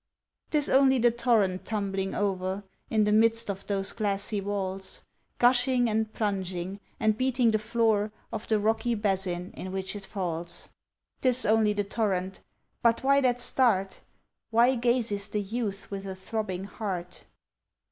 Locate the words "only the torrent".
0.67-1.63, 11.45-12.41